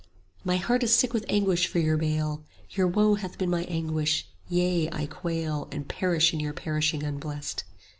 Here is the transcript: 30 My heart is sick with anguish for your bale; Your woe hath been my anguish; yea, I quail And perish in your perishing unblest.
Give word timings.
30 0.39 0.41
My 0.45 0.57
heart 0.57 0.81
is 0.81 0.95
sick 0.95 1.13
with 1.13 1.27
anguish 1.29 1.67
for 1.67 1.77
your 1.77 1.95
bale; 1.95 2.43
Your 2.71 2.87
woe 2.87 3.13
hath 3.13 3.37
been 3.37 3.51
my 3.51 3.65
anguish; 3.65 4.27
yea, 4.49 4.89
I 4.91 5.05
quail 5.05 5.67
And 5.71 5.87
perish 5.87 6.33
in 6.33 6.39
your 6.39 6.53
perishing 6.53 7.03
unblest. 7.03 7.63